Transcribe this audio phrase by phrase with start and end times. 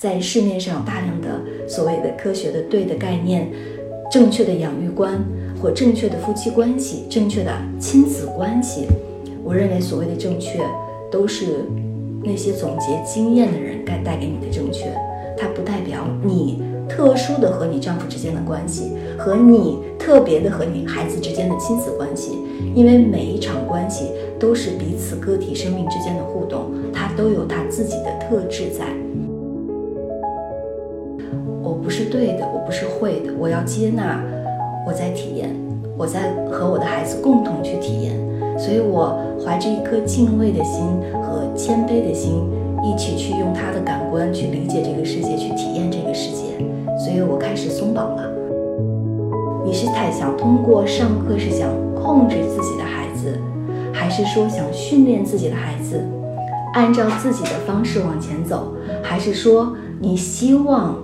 [0.00, 3.46] 在市面上有大量的所谓的科学的对的概念、
[4.10, 5.22] 正确的养育观
[5.60, 8.86] 或正确的夫妻关系、正确的亲子关系。
[9.44, 10.58] 我认为所谓的正确，
[11.12, 11.66] 都是
[12.24, 14.86] 那些总结经验的人该带给你的正确。
[15.36, 22.38] 它不代表你特殊的和你丈夫之间的关系，和你特别的和你孩子之间的亲子关系。
[22.74, 24.06] 因为每一场关系
[24.38, 28.86] 都是彼此个体生命之间的互动，它都有它自己的特质在。
[31.90, 34.22] 不是对的，我不是会的，我要接纳
[34.86, 35.50] 我在体验，
[35.98, 38.16] 我在和我的孩子共同去体验，
[38.56, 40.84] 所以我怀着一颗敬畏的心
[41.20, 42.48] 和谦卑的心，
[42.84, 46.64] 一起去用他的感官去理解这个世界，去体验这个世界，
[46.96, 48.22] 所以我开始松绑了。
[49.64, 53.36] 你是太想通过上课是想控制自己的孩子，
[53.92, 56.00] 还是说想训练自己的孩子，
[56.74, 60.94] 按照自己的方式往前走，还是说你希望？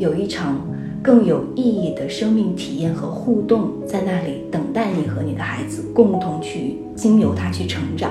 [0.00, 0.58] 有一场
[1.02, 8.10] 更有意义的生命体验和互动在那里等待你和你的孩子共同去经由它去成长。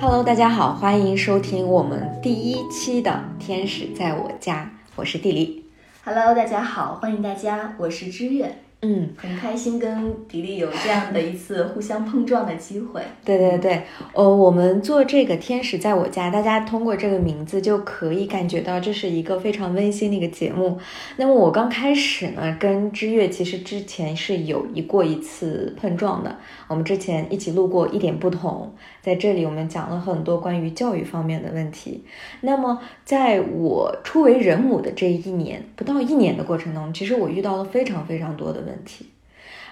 [0.00, 5.66] Hello，大家好，欢迎收听我们第一期的《天使在我家》，我是地理。
[6.04, 8.52] Hello，大家好，欢迎大家，我是知月。
[8.80, 13.02] 嗯，很开心跟迪丽有这样的一次互相碰撞的机会。
[13.24, 20.78] 对对对，呃，我们做这个天使在我家，大家通过这个名字就可以感觉到这是一个非常温馨的一个节目。
[21.16, 26.36] 那么我刚开始呢，跟知月其实之前是有一过一次碰撞的。
[26.68, 32.04] 我们之前一起录过一点不同，在这里我们讲了很多关于教育方面的问题。
[32.42, 38.67] 那么在我初为人母的这一年不到一年的过程中，其实我遇到了非常非常多的。
[38.68, 39.06] 问题，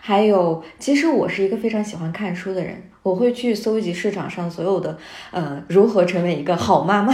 [0.00, 4.98] 还有，其实我是一个非常喜欢看书的人，我会去搜集市场上所有的，
[5.30, 7.12] 呃，如何成为一个好妈妈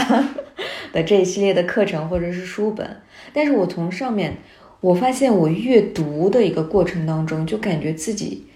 [0.93, 3.01] 的这一系列的课程或者是书本。
[3.33, 4.37] 但是我从上面，
[4.81, 8.47] 我发现我阅读的一个过程当中，就感觉自己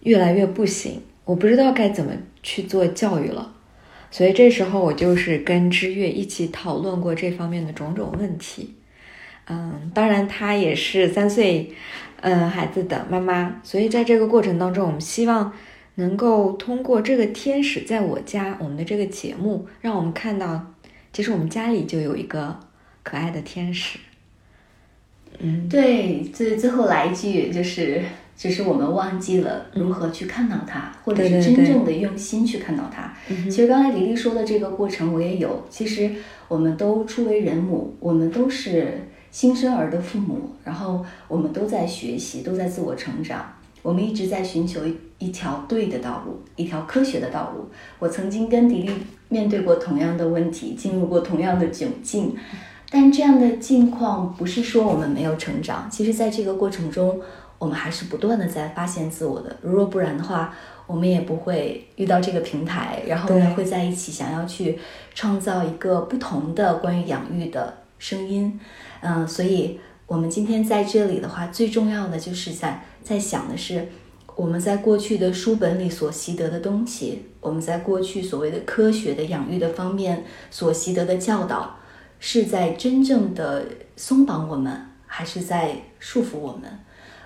[0.00, 2.12] 越来越不行，我不知道该怎么
[2.42, 3.52] 去做教育了。
[4.10, 8.76] 所以这时候我就是跟知月一起讨论过这方面的种种问题。
[9.46, 11.72] 嗯，当然，她也是三岁，
[12.26, 15.52] 嗯，孩子的妈妈，所以在这个过程当中，我们希望
[15.96, 20.72] 能够通过这个天使在我家，我们的这个节目，让我们看到，
[21.12, 22.58] 其实我们家里就有一个
[23.02, 23.98] 可爱的天使。
[25.38, 28.02] 嗯，对，最最后来一句就是，
[28.34, 33.14] 只是我们忘记了如何去看到它，或者是真正的用心去看到它。
[33.28, 35.62] 其实刚才李丽说的这个过程，我也有。
[35.68, 36.10] 其实
[36.48, 39.08] 我们都初为人母，我们都是。
[39.34, 43.52] 新生儿的父母，然后我们都在学习，都在自我成长。
[43.82, 44.80] 我们一直在寻求
[45.18, 47.68] 一条对的道路，一条科学的道路。
[47.98, 48.92] 我曾经跟迪丽
[49.28, 52.36] 面对过同样的问题，进入过同样的窘境，
[52.88, 55.90] 但这样的境况不是说我们没有成长。
[55.90, 57.20] 其实，在这个过程中，
[57.58, 59.56] 我们还是不断的在发现自我的。
[59.62, 60.54] 如若不然的话，
[60.86, 64.78] 我们也不会遇到这个平台，然后呢，会在一起想要去
[65.12, 68.60] 创造一个不同的关于养育的声音。
[69.06, 73.86] 嗯，所以我们今天在这里的话，最重要的就是在在想的是，
[74.34, 81.76] 我们在过去的书本里所习得的东西，我们在过去所谓的科学的养育的方面所习得的教导，
[82.18, 86.62] 是在真正的松绑我们，还是在束缚我们？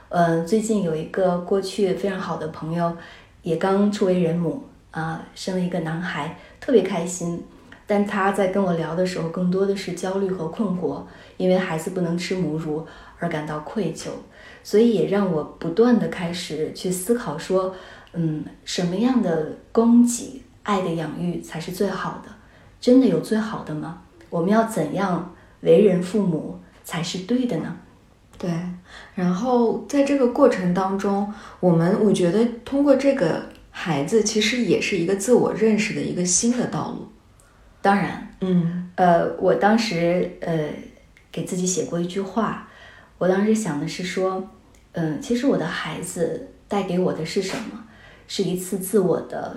[0.08, 2.96] 嗯，最近有一个过去非常好的朋友，
[3.42, 7.44] 也刚初为人母啊，生了一个男孩，特别开心。
[7.88, 11.02] 但他在跟我聊的时候，更多的是焦虑和困惑，
[11.38, 12.86] 因为孩子不能吃母乳
[13.18, 14.10] 而感到愧疚，
[14.62, 17.74] 所以也让我不断的开始去思考说，
[18.12, 22.30] 嗯，什么样的供给、爱的养育才是最好的？
[22.78, 24.02] 真的有最好的吗？
[24.28, 27.74] 我们要怎样为人父母才是对的呢？
[28.36, 28.50] 对，
[29.14, 37.08] 然后在这个过程当中，我们我觉得通过这个孩子，其实也是一个自我认识的一个新的道路。
[37.80, 40.68] 当然，嗯，呃，我当时呃
[41.30, 42.68] 给自己写过一句话，
[43.18, 44.50] 我当时想的是说，
[44.92, 47.84] 嗯，其实我的孩子带给我的是什么？
[48.26, 49.56] 是一次自我的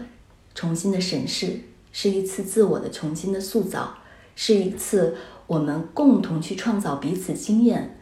[0.53, 1.59] 重新的审视，
[1.91, 3.97] 是一次自我的重新的塑造，
[4.35, 5.15] 是一次
[5.47, 7.97] 我们共同去创造彼此经验、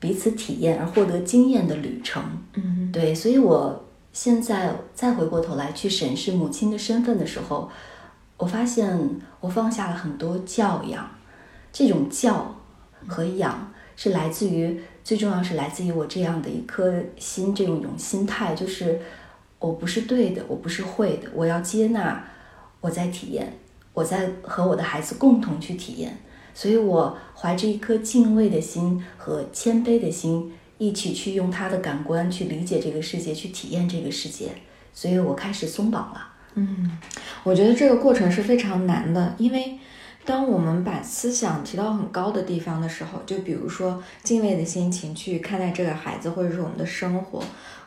[0.00, 2.22] 彼此体验而获得经验的旅程。
[2.54, 7.70] 嗯，对，所以我现在再回过头来去审视母亲的身份的时候。
[8.36, 8.98] 我发现
[9.40, 11.08] 我放下了很多教养，
[11.72, 12.54] 这种教
[13.06, 19.00] 和养是来自于最重要是来自于我这样的一颗心，这种一种心态，就是
[19.58, 22.24] 我不是对的，我不是会的，我要接纳，
[22.80, 23.56] 我在体验，
[23.92, 26.18] 我在和我的孩子共同去体验，
[26.52, 34.48] 所以我怀着一颗敬畏的心和谦卑的心，一起去用他的感官去理解这个世界，去体验这个世界，
[34.92, 36.33] 所以我开始松绑了。
[36.54, 36.98] 嗯，
[37.42, 39.78] 我觉得这个过程是非常难的，因为
[40.24, 47.42] 当我们把思想提到很高的地方的时候，就比如说敬畏的心情去看待这个孩子，或者是我们的生活。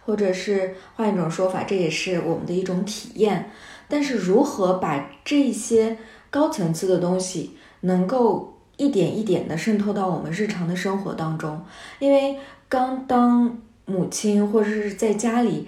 [0.07, 3.51] 或者是换一种说法，这也是我们的一种体验。
[3.89, 5.97] 但是，如何把这些
[6.29, 11.61] 高层次的东西能够一点一点的渗透到我们日常的生活当中？
[11.99, 12.37] 因为
[12.69, 15.67] 刚当母亲或者是在家里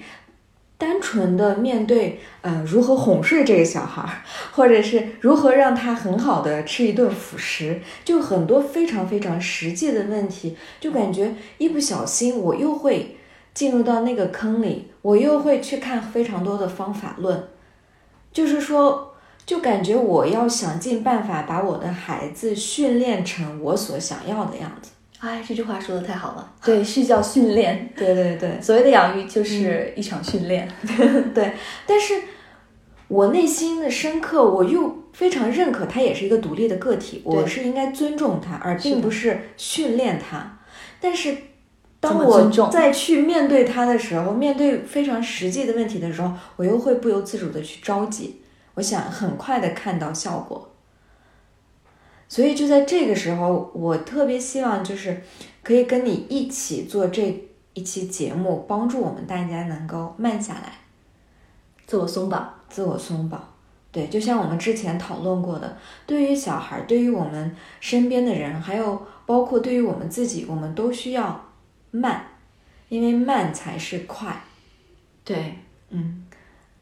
[0.80, 4.24] 单纯的面对，呃，如何哄睡这个小孩，
[4.54, 13.16] 或者是如何让他很好的吃一顿辅食，就很多非常非常实际的问题，就感觉一不小心我又会。
[13.52, 17.44] 进入到那个坑里，我又会去看非常多的方法论，
[18.32, 19.16] 就是说，
[19.46, 24.92] 就感觉我要想尽办法把我的孩子训练成我所想要的样子。
[25.20, 27.92] 哎，这句话说的太好了， 对，是叫训练。
[27.98, 30.68] 对对对，所谓的养育就是一场训练。
[31.36, 31.54] 对，
[31.86, 32.14] 但是
[33.08, 40.60] 我内心的深刻，我又非常认可他也是一个独立的个体，我是应该尊重他，而并不是训练他。
[41.00, 41.38] 但是。
[42.02, 48.40] 当我再去面对他的时候，面对非常实际的问题的时候，我又会不由自主的去着急。
[48.76, 50.76] 我想很快的看到效果，
[52.30, 55.22] 所以就在这个时候，我特别希望就是
[55.62, 60.74] 可以跟你一起做这一期节目，帮助我们大家能够慢下来，
[61.86, 63.44] 自我松绑，自我松绑。
[63.92, 71.46] 对，就像我们之前讨论过的，对于小孩，对于我们身边的人，还有包括对于我们自己，我们都需要。
[71.92, 72.24] 慢，
[72.88, 74.44] 因为慢才是快。
[75.24, 75.56] 对，
[75.90, 76.24] 嗯，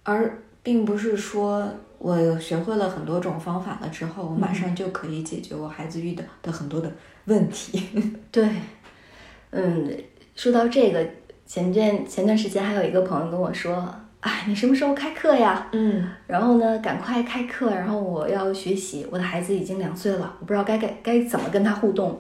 [0.04, 6.92] 而并不是说我学会了很多种方法了之后，我马上就可以解决我孩子遇到的很多的
[7.26, 7.84] 问题。
[8.32, 8.48] 对，
[9.52, 9.98] 嗯，
[10.36, 11.06] 说到这个，
[11.46, 19.08] 前段前段时间还有一个朋友跟我说：“哎，你什么时候开课呀？”嗯，然后呢，赶快开课，然后我要学习。
[19.10, 22.18] 我的孩子已经两岁了，我不知道该该该怎么跟他互动。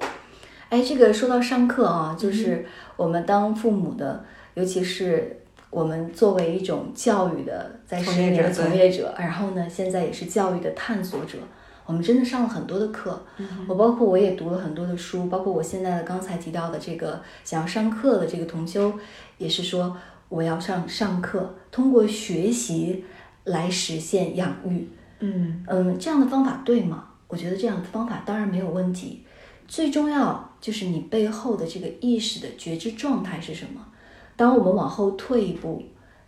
[0.69, 2.65] 哎，这个说到上课啊，就是
[2.95, 4.25] 我们当父母的，
[4.55, 5.39] 尤其是
[5.69, 11.37] 我们作为一种教育的在十年的从业者，然后呢，现在也是教育的探索者，
[11.85, 13.21] 我们真的上了很多的课。
[13.67, 18.93] 我包括我也读了很多的书，包括我现在的刚才提到的这个想要上课的这个同修，
[19.37, 19.95] 也是说
[20.29, 23.03] 我要上上课，通过学习
[23.43, 24.89] 来实现养育。
[25.19, 27.09] 嗯嗯，这样的方法对吗？
[27.27, 29.23] 我觉得这样的方法当然没有问题。
[29.67, 33.85] 最重要就是你背后的这个意识的觉知状态是什么？
[34.37, 35.83] 当我们往后退一步，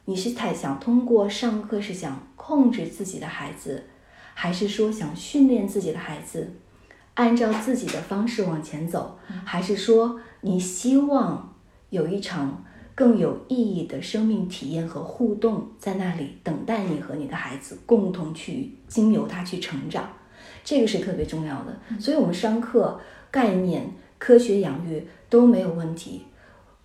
[0.06, 3.86] 你是太想通过上课是想控制自己的孩子，
[4.34, 6.52] 还是说想训练自己的孩子，
[7.14, 11.54] 按照自己的方式往前走，还是说你希望
[11.92, 12.66] 有一场
[12.96, 20.10] 更有意义的生命体验和互动在那里等待你和你的孩子共同去经由他去成长？
[20.64, 21.80] 这个是特别重要的。
[22.00, 23.00] 所以，我们上课。
[23.32, 26.24] 概念、科学养育都没有问题。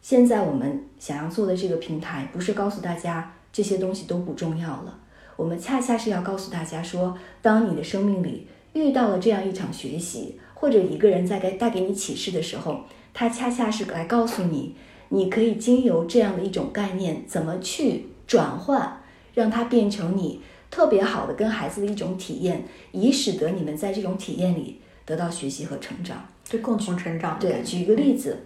[0.05, 4.99] 现在我们想要做的这个平台，不是告诉大家这些东西都不重要了。
[5.35, 12.83] 我们恰恰是要告诉大家说，当你的生命里遇到了这样一场学习，或者一个人在给带给你启示的时候，
[13.15, 14.77] 他恰恰是来告诉你，
[15.09, 19.01] 你可以经由这样的一种概念，怎么去转换，
[19.33, 26.27] 让它变成你特别好的跟孩子的一种体验，以使得你们在这种体验里得到学习和成长。
[26.45, 27.39] 就共同成长。
[27.39, 28.39] 对，举一个例子，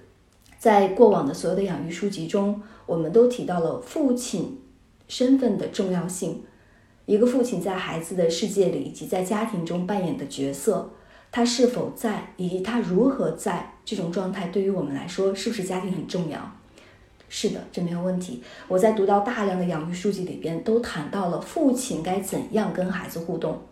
[0.59, 4.61] 在过往的所有的养育书籍中，我们都提到了父亲
[5.07, 6.43] 身份的重要性。
[7.07, 10.91] 一个父亲在孩子的世界里以及在家庭中扮演的角色，
[11.31, 16.53] 他是否在，以及他如何在这种状态，对于我们来说，是不是家庭很重要？
[17.31, 18.43] 是的，这没有问题。
[18.67, 23.63] 我在读到大量的养育书籍里边，都谈到了父亲该怎样跟孩子互动。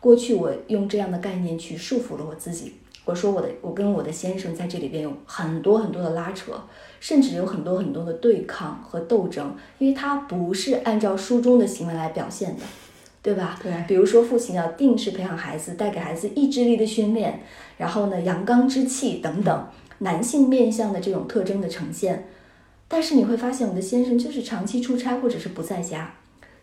[0.00, 2.74] 过去我用这样的概念去束缚了我自己。
[3.04, 6.52] 我说我的，我跟我的先生在这里边有很多很多的拉扯，
[7.00, 12.62] 甚至有很多很多的对抗和斗争，因为他不是按照书中的行为来表现的，
[13.22, 13.60] 对吧？
[13.62, 13.72] 对。
[13.86, 17.40] 比如说，父亲要定时培养孩子，带给孩子意志力的训练，
[17.76, 19.66] 然后呢，阳刚之气等等，
[19.98, 22.26] 男性面相的这种特征的呈现。
[22.88, 26.14] 但是你会发现，我的先生就是长期出差或者是不在家。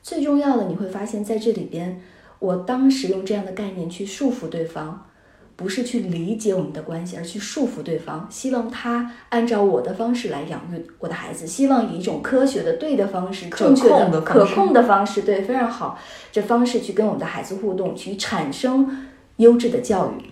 [0.01, 2.01] 最重要的，你会发现在这里边，
[2.39, 5.05] 我当时用这样的概念去束缚对方。
[5.61, 15.99] 不是去理解我们的关系，而去束缚对方，希望他按照我的方式来养育我的孩子，希望以一种科学的、对的方式、正确的、可控的方式，对，非常好，
[16.31, 20.31] 这方式去跟我们的孩子互动，去产生优质的教育、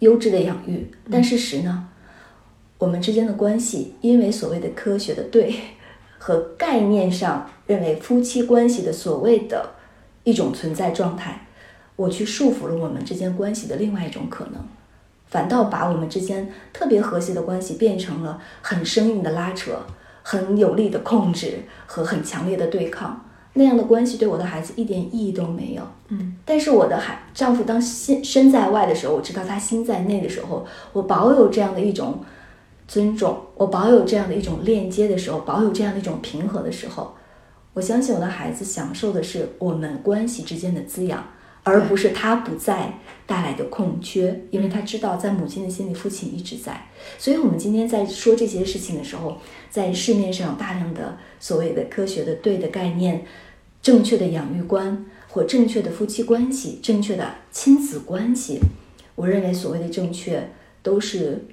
[0.00, 0.90] 优质的养育。
[1.10, 1.88] 但事实呢，
[2.78, 5.54] 我们之间的关系，因为所谓的科学的对
[6.18, 9.70] 和概念上认为夫妻关系的所谓的
[10.24, 11.43] 一种存在状态。
[11.96, 14.54] 我去束缚了我们之间关系的另外一种可能，
[15.26, 19.72] 反倒把我们之间特别和谐的关系变成了很生硬的拉扯、
[20.22, 23.24] 很有力的控制和很强烈的对抗。
[23.56, 25.82] 那样的关系对我的孩子一点意义都没有。
[26.08, 32.18] 嗯，但是我的孩丈夫当心身在外的时候，我知道他心在内的时候，我保有这样的一种
[32.88, 37.14] 尊重，我保有这样的一种链接的时候，保有这样的一种平和的时候，
[37.74, 41.24] 我相信我的孩子享受的是我们关系之间的滋养。
[41.64, 42.92] 而不是他不在
[43.26, 46.86] 带来的空缺，因为他知道在母亲的心里，父亲一直在。
[47.18, 49.38] 所以，我们今天在说这些事情的时候，
[49.70, 53.24] 在市面上有大量的所谓的科学的对的概念、
[53.82, 58.60] 正确的养育观或正确的夫妻关系、正确的亲子关系。
[59.14, 60.50] 我认为所谓的正确，
[60.82, 61.46] 都是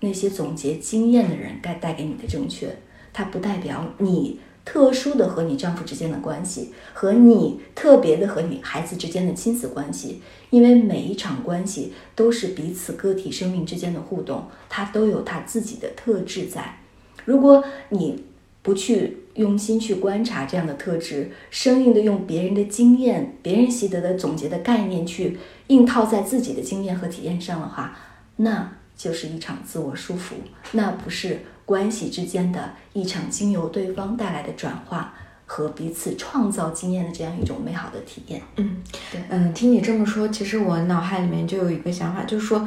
[0.00, 2.74] 那些总结经验的人该带给你的正确，
[3.12, 4.40] 它不代表你。
[4.70, 10.20] 特殊的和你丈夫之间的关系，和你特别的和你孩子之间的亲子关系，
[10.50, 16.80] 因为每一场关系都是彼此个体生命之间的互动，它都有它自己的特质在。
[17.24, 18.26] 如果你
[18.60, 27.96] 不去用心去观察这样的特质，生硬的用别人的经验、别人习得的总结的概念去硬套在自己的经验和体验上的话，
[28.36, 30.34] 那就是一场自我束缚，
[30.72, 31.40] 那不是。
[31.68, 35.12] 关系之间的一场经由对方带来的转化
[35.44, 38.40] 和彼此创造经验的这样一种美好的体验。
[38.56, 42.66] 嗯，对，嗯，听你这么说，其实我脑海里面就有一个想法，就是说，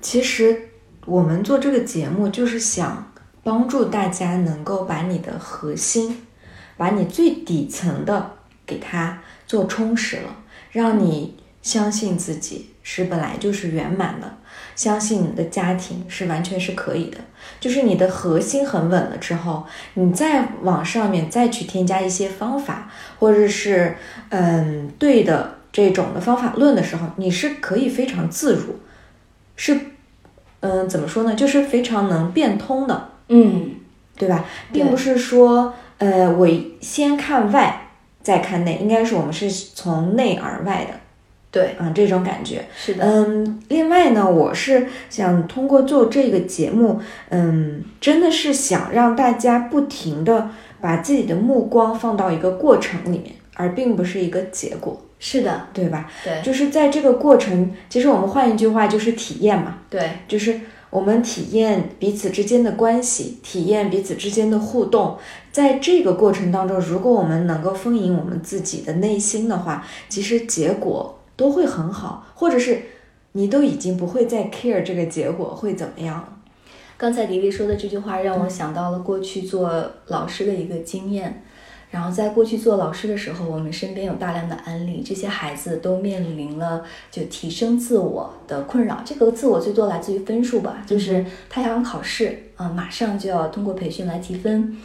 [0.00, 0.68] 其实
[1.06, 6.24] 我们做这个节目就是想帮助大家能够把你的核心，
[6.76, 8.30] 把你最底层的
[8.64, 10.36] 给它做充实了，
[10.70, 14.38] 让你相信自己是本来就是圆满的。
[14.76, 17.16] 相信你的家庭是完全是可以的，
[17.58, 23.96] 就是你的核心很稳了之后，你再往上面再去添加一些方法，或者是
[24.28, 28.76] 嗯对的这种的方法论的时候，你是可以非常自如，
[29.56, 29.80] 是
[30.60, 31.34] 嗯怎么说呢？
[31.34, 33.76] 就是非常能变通的，嗯，
[34.16, 34.44] 对吧？
[34.72, 36.46] 并不是说呃我
[36.82, 37.88] 先看外
[38.22, 41.00] 再看内，应该是我们是从内而外的。
[41.56, 50.50] 对，嗯，这种感觉是的，嗯，另外呢，我是想通过做这个节目，嗯，真的是想让大家不停的
[50.82, 55.00] 把自己的目光放到一个过程里面，而并不是一个结果。
[55.18, 56.10] 是的，对吧？
[56.22, 59.78] 对，就是在这个过程，其实我们换一句话就是体验嘛。
[59.88, 60.60] 对，就是
[60.90, 65.16] 我们体验彼此之间的关系，体验彼此之间的互动，
[65.50, 71.15] 在这个过程当中，如果我们能够丰盈我们自己的内心的话，其实结果。
[71.36, 72.82] 都会很好，或者是
[73.32, 76.32] 你都已经不会再 care 这个结果会怎么样了。
[76.96, 81.42] 刚才迪迪说的这句话让我想到了过去做老师的一个经验。
[81.88, 89.02] 然后在过去做老师的时候，我们身边有大量的案例，这些孩子都面临了就提升自我的困扰。
[89.04, 94.76] 这个自我最多来自于分数吧，就是他想考试啊，马上就要通过培训来提分。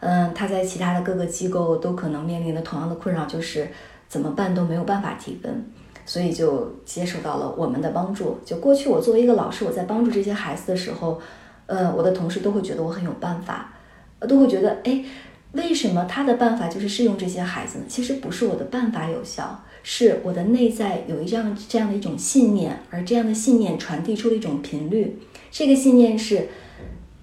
[0.00, 3.68] 嗯，他在其他的各个机构都可能面临的同样的困扰，就是
[4.08, 5.66] 怎么办都没有办法提分。
[6.06, 8.38] 所以就接受到了我们的帮助。
[8.44, 11.20] 就过去我作为一个老师，我在帮助这些孩子的时候，
[11.66, 13.74] 呃，我的同事都会觉得我很有办法，
[14.20, 15.04] 都会觉得，哎，
[15.52, 17.84] 为什么他的办法就是适用这些孩子呢？
[17.88, 25.18] 其实不是我的办法有效，是我的内在有一样这样的一种信念，而这样的信念传递出了一种频率。
[25.50, 26.48] 这个信念是，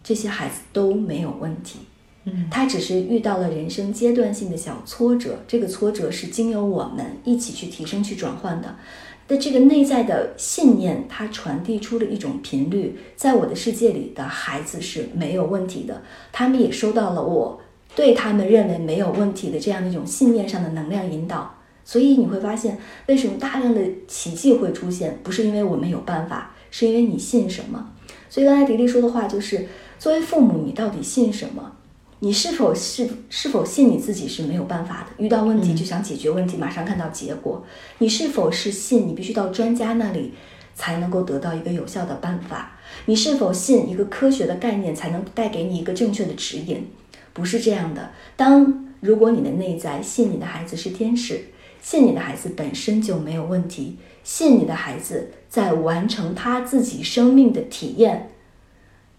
[0.04, 1.80] 这些孩子都没有问题。
[2.26, 8.76] 嗯，他只是遇到了人生阶段性的小挫折，这个挫折是经由我们一起去提升、去转换的。
[9.28, 16.02] 那这个内在的信念，它传递出了一种频率，在我的世界里的孩子是没有问题的，
[16.32, 17.60] 他们也收到了我
[17.96, 21.56] 对他们认为没有问题的这样的一种信念上的能量引导。
[21.86, 22.78] 所以你会发现，
[23.08, 27.92] 为什么大量的奇迹会出现，不是因为我们有办法，是因为你信什么。
[28.30, 29.68] 所以刚才迪丽说的话就是：
[30.00, 31.74] 作为父母，你到底信什么？
[32.24, 35.22] 你是否是是否信你自己是没有办法的？
[35.22, 37.62] 遇到问题就想解决问题，马上看到结果。
[37.98, 40.34] 你是否是信你必须到专家那里
[40.74, 42.80] 才能够得到一个有效的办法？
[43.08, 46.88] 你是否信一个科学的概念才能带给你一个正确的指引？
[47.34, 48.12] 不是这样的。
[48.38, 51.48] 当如果你的内在信你的孩子是天使，
[51.82, 58.30] 信你的孩子本身就没有问题，信你的孩子在完成他自己生命的体验。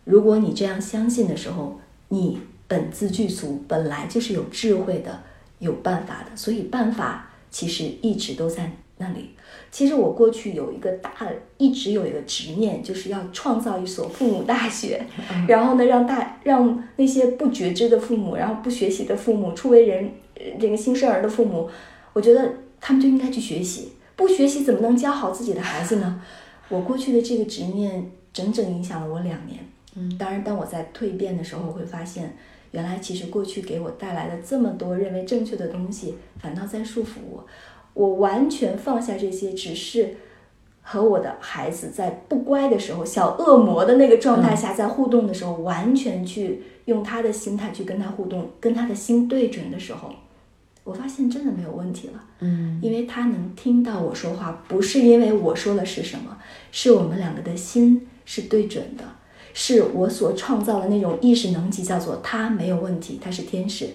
[0.04, 5.22] 如果你这样相信的时候，你本自具足，本来就是有智慧的，
[5.58, 6.36] 有办法的。
[6.36, 9.30] 所以办法其实一直都在那里。
[9.70, 11.10] 其实我过去有一个大，
[11.58, 15.04] 一直有一个执念，就是要创造一所父母大学，
[15.48, 20.12] 然后呢，让大让那些不觉知的父母，然后不学习的父母，初为人
[20.60, 21.68] 这个新生儿的父母，
[22.12, 26.22] 我觉得他们就应该去学习，不学习怎么能教好自己的孩子呢？
[26.70, 29.58] 我过去的这个执念整整影响了我两年。
[29.96, 32.36] 嗯，当然，当我在蜕变的时候，我会发现，
[32.74, 37.46] 原来其实过去给我带来的这么多认为正确的东西，反倒在束缚我。
[37.94, 40.16] 我完全放下这些，只是
[40.82, 50.12] 和我的孩子在不乖的时候，小恶魔的那个状态下，在互动的时候，完全去用他的心态去跟他互动，跟他的心对准的时候，
[50.82, 52.24] 我发现真的没有问题了。
[52.40, 56.36] 嗯，因为他能听到我说话，不是因为我说的是什么，
[56.72, 59.04] 是我们两个的心是对准的，
[59.54, 63.88] 是我所创造的那种意识能级，叫做他没有问题，他是天使，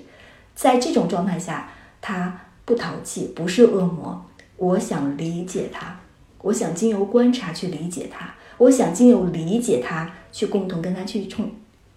[0.55, 1.69] 在这种状态下，
[2.01, 2.41] 他。
[2.65, 4.23] 不淘气，不是恶魔。
[4.57, 5.99] 我想理解他，
[6.43, 11.49] 我想经由观察去理解他，我想经由理解他去共同跟他去冲，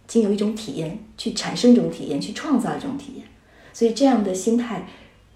[0.07, 3.27] 经由一种体验去产生一种体验，去创造一种体验。
[3.75, 4.87] 所以这样的心态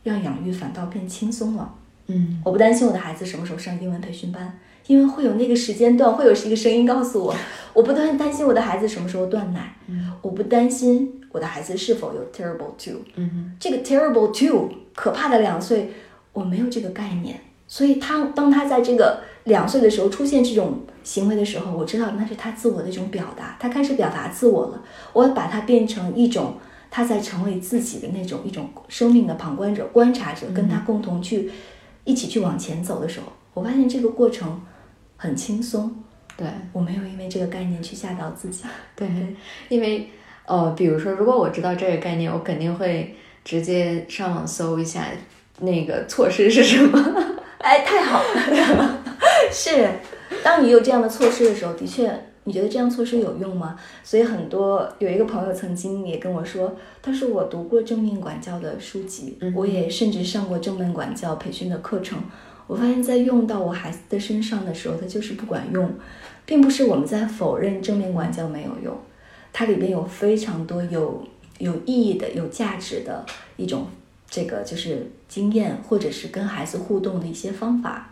[0.04, 1.74] 让养育反倒变轻松了。
[2.06, 7.34] 嗯，我不担心我的孩子什么时候上英文培训班，因为会有那个时间段，会有一个声音告诉我。
[7.72, 9.76] 我不担担心我的孩子什么时候断奶，
[10.22, 13.00] 我不担心我的孩子是否有 terrible two。
[13.16, 14.68] 嗯这个 terrible two。
[14.94, 15.92] 可怕的两岁，
[16.32, 17.38] 我没有这个概念，
[17.68, 24.82] 所以他当他在这个两岁的时候出现这种行为的时候，我知道那是他自我的一种表达，他开始表达自我了。
[25.12, 26.54] 我把它变成一种
[26.90, 31.50] 他在成为自己的那种一种生命的旁观者、观察者，跟他共同去
[32.04, 34.62] 一起去往前走的时候，我发现这个过程
[35.16, 35.94] 很轻松。
[36.36, 38.64] 对我没有因为这个概念去吓到自己。
[38.94, 39.08] 对，
[39.68, 40.10] 因为
[40.44, 43.14] 呃，比如说，如果我知道这个概念，我肯定会。
[43.46, 45.04] 直接上网搜一下
[45.60, 46.98] 那个措施是什么？
[47.62, 49.04] 哎，太好了！
[49.52, 49.88] 是，
[50.42, 52.12] 当你有这样的措施的时候，的确，
[52.42, 53.78] 你觉得这样措施有用吗？
[54.02, 62.18] 所以很多有一个朋友曾经也跟我说，他说我读过正面管教的书籍，我也甚至上过正面管教培训的课程。
[62.66, 65.94] 我发现，在用到我孩子的身上的时候，它就是不管用，
[66.44, 68.96] 并不是我们在否认正面管教没有用，
[69.52, 71.26] 它里边有非常多有。
[71.58, 73.24] 有意义的、有价值的
[73.56, 73.86] 一种，
[74.28, 78.10] 这个就是经验，或者是跟孩子互动的一些方法，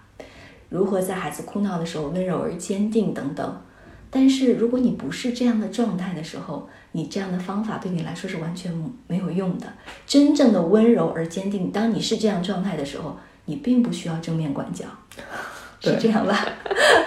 [0.71, 3.61] 如何在孩子哭闹的时候温柔而坚定等等。
[4.09, 8.73] 但是如果你不是这样的状态的时候，你这样的方法对你来说是完全
[9.09, 9.67] 没有用的。
[10.07, 14.87] 真正的温柔而坚定，当你是这样状态的时候，你并不需要正面管教，
[15.81, 16.47] 是这样吧？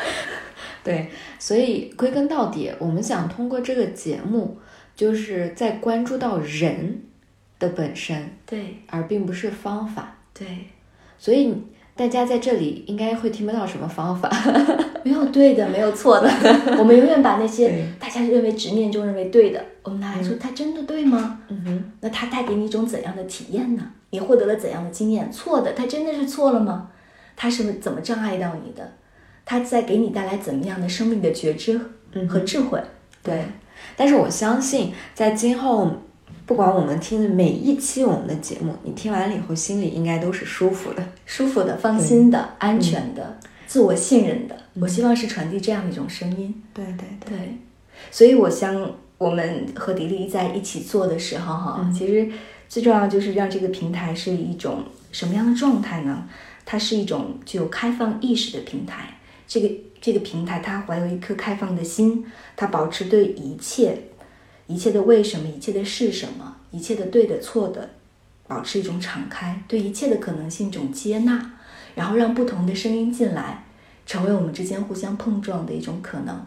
[0.83, 4.59] 对，所以归根到底，我们想通过这个节目。
[4.95, 7.03] 就是在关注到人
[7.59, 10.47] 的本身，对，而并不是方法，对，
[11.19, 11.53] 所以
[11.97, 14.29] 大家在这里应该会听不到什么方法，
[15.03, 16.29] 没有对的，没有错的，
[16.77, 21.39] 我们永远把那些大家认为执念中认为对的，我们拿来说，它真的对吗？
[21.49, 23.83] 嗯哼，那它带给你一种怎样的体验呢？
[24.11, 25.31] 你获得了怎样的经验？
[25.31, 26.89] 错的，它真的是错了吗？
[27.35, 28.93] 它是怎么障碍到你的？
[29.43, 31.79] 它在给你带来怎么样的生命的觉知
[32.29, 32.79] 和智慧？
[33.23, 33.43] 对。
[33.95, 35.91] 但是我相信，在今后，
[36.47, 44.55] 不管我们听的每一期我们的节目，你听完了以后，心里应该都是舒服的、 舒服的、放心的、安全的、自我信任的。
[44.79, 46.63] 我希望是传递这样的一种声音。
[46.73, 47.57] 对对对，
[48.09, 52.29] 所以我想，我们和迪丽在一起做的时候，哈，其实
[52.69, 56.29] 最重要就是让这个平台是一种什么样的状态呢？
[56.65, 59.17] 它是一种具有开放意识的平台。
[59.45, 59.69] 这个。
[59.99, 62.23] 这个平台，它怀有一颗开放的心，
[62.55, 63.97] 它保持对一切、
[64.67, 67.89] 一切的为什么、一切的是什么、一切的对的错的，
[68.47, 71.53] 保持一种敞开，对一切的可能性一种接纳，
[71.95, 73.65] 然后让不同的声音进来，
[74.05, 76.45] 成为我们之间互相碰撞的一种可能，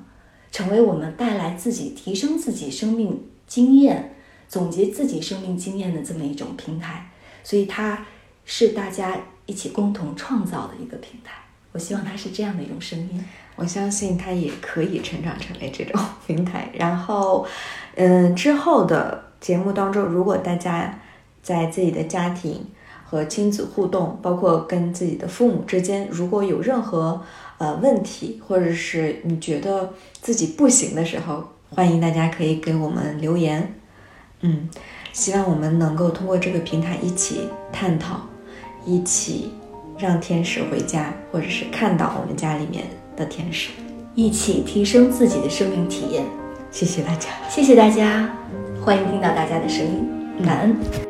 [0.52, 4.14] 成为我们带来自己提升自己生命经验、
[4.48, 7.10] 总结自己生命经验的这么一种平台。
[7.42, 8.06] 所以，它
[8.44, 11.32] 是大家一起共同创造的一个平台。
[11.72, 13.24] 我希望它是这样的一种声音。
[13.60, 16.70] 我相信它也可以成长成为这种 平台。
[16.72, 17.46] 然后，
[17.94, 20.98] 嗯，之后的节目当中，如果大家
[21.42, 22.66] 在自己的家庭
[23.04, 27.20] 和亲子互动，包括跟自己的父母之间，如果有任何
[27.58, 29.92] 呃问题，或者是你觉得
[30.22, 33.74] 自己不行的时候，欢迎大家可以给我们留言。
[34.40, 34.70] 嗯，
[35.12, 38.22] 希望我们能够通过这个平台一起探讨，
[38.86, 39.52] 一起
[39.98, 43.70] 让天使回家，或者是看到我们家里面的天使，
[44.14, 46.24] 一起提升自己的生命体验。
[46.70, 48.28] 谢谢大家，谢谢大家，
[48.84, 51.09] 欢迎听到大家的声音，感恩。